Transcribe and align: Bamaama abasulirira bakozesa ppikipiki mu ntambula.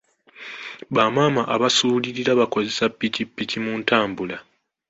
Bamaama 0.95 1.41
abasulirira 1.55 2.31
bakozesa 2.41 2.83
ppikipiki 2.93 3.57
mu 3.63 3.73
ntambula. 3.81 4.37